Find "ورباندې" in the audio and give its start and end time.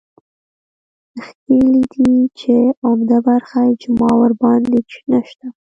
4.21-4.79